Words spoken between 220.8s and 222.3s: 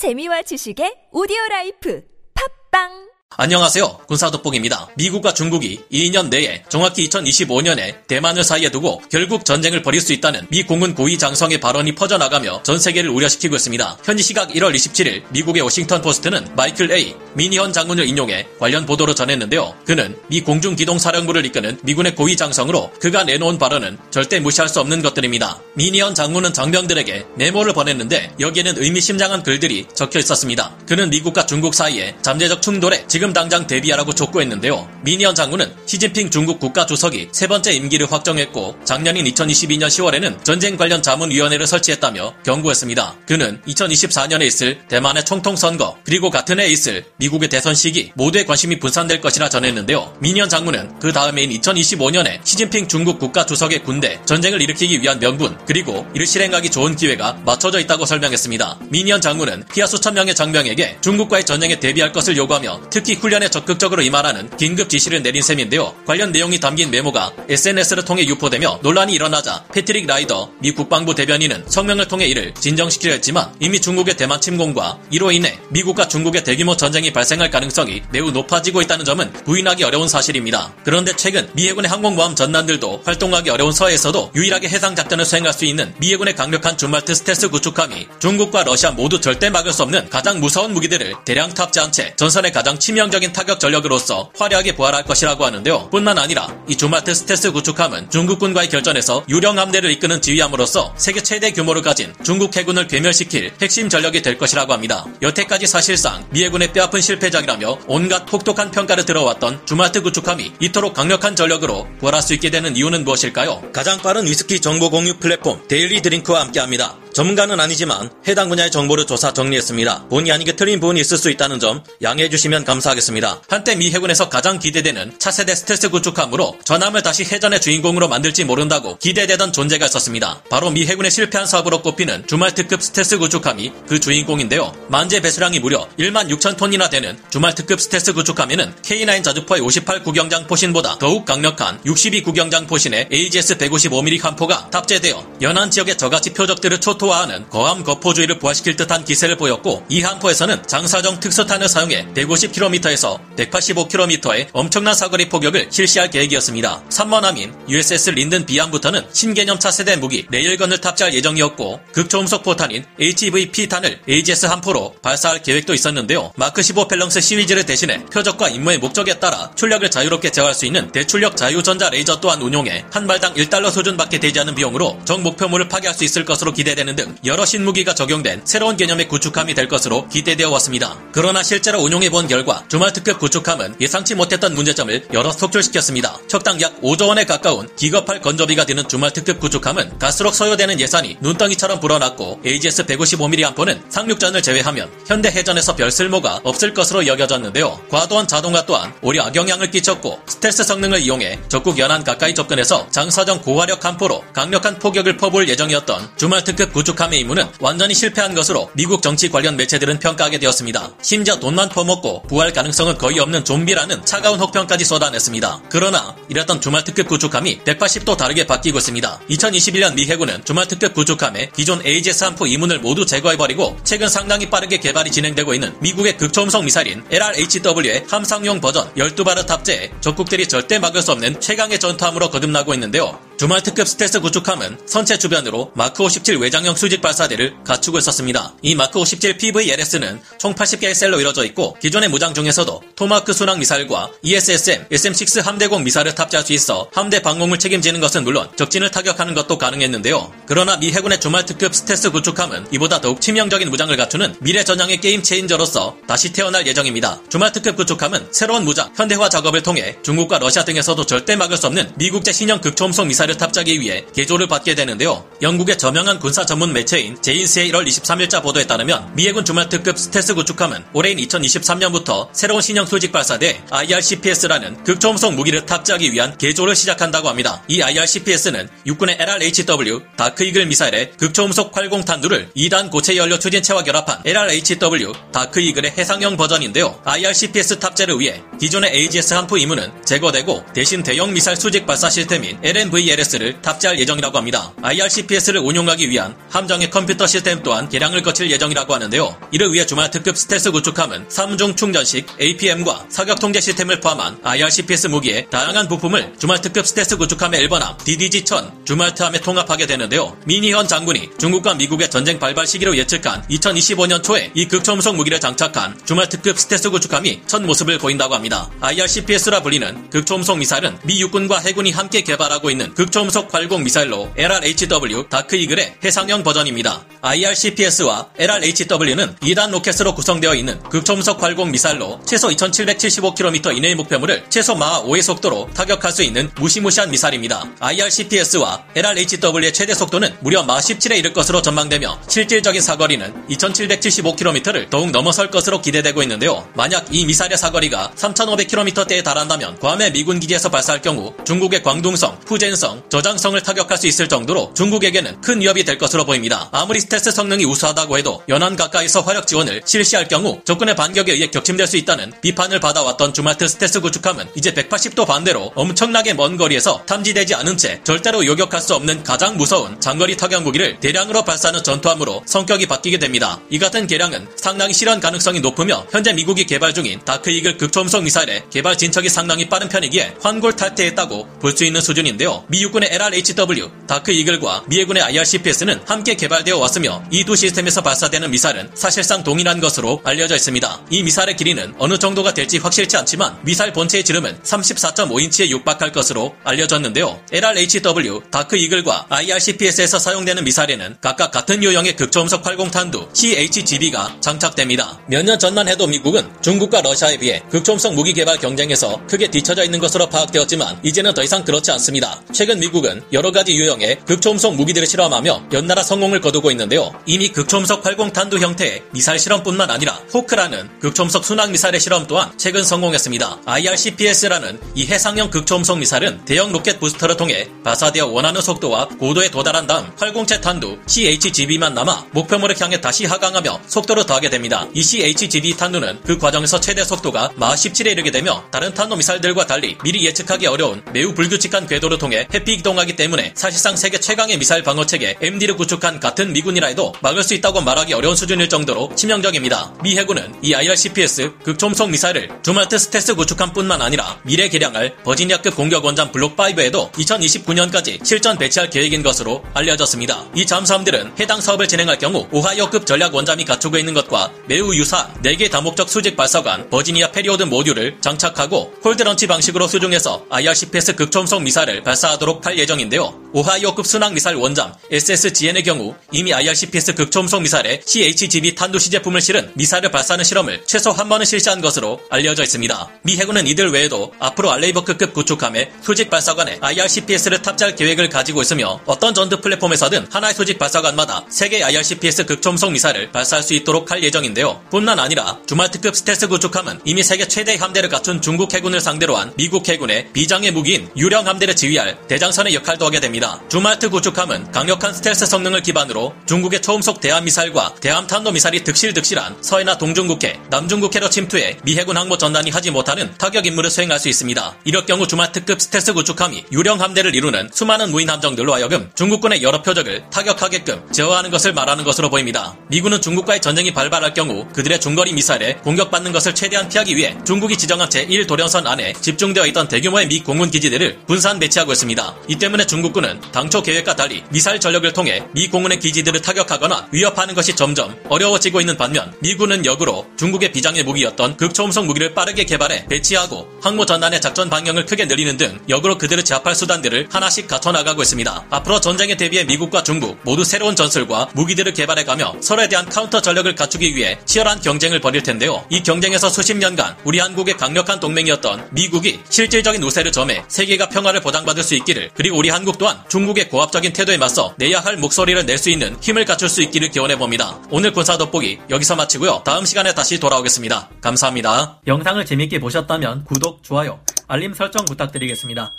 구축함의 기존 AGS